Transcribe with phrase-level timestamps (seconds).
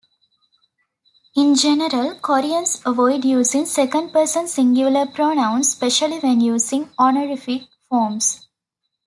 [1.35, 8.47] In general, Koreans avoid using second person singular pronouns, especially when using honorific forms.